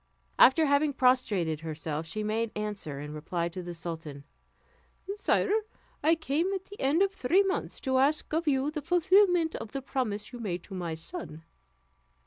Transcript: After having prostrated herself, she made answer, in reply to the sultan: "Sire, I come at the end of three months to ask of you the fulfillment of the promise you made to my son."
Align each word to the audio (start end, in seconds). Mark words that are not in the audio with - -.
After 0.39 0.65
having 0.65 0.93
prostrated 0.93 1.59
herself, 1.59 2.07
she 2.07 2.23
made 2.23 2.49
answer, 2.55 2.99
in 2.99 3.13
reply 3.13 3.49
to 3.49 3.61
the 3.61 3.75
sultan: 3.75 4.23
"Sire, 5.15 5.53
I 6.01 6.15
come 6.15 6.53
at 6.55 6.65
the 6.65 6.81
end 6.81 7.03
of 7.03 7.11
three 7.13 7.43
months 7.43 7.79
to 7.81 7.99
ask 7.99 8.33
of 8.33 8.47
you 8.47 8.71
the 8.71 8.81
fulfillment 8.81 9.53
of 9.57 9.73
the 9.73 9.81
promise 9.83 10.33
you 10.33 10.39
made 10.39 10.63
to 10.63 10.73
my 10.73 10.95
son." 10.95 11.43